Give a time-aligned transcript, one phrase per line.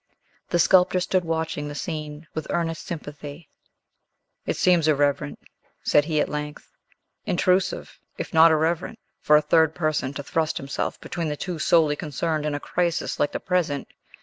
[0.49, 3.49] The sculptor stood watching the scene with earnest sympathy.
[4.47, 5.37] "It seems irreverent,"
[5.83, 6.71] said he, at length;
[7.27, 11.95] "intrusive, if not irreverent, for a third person to thrust himself between the two solely
[11.95, 13.89] concerned in a crisis like the present.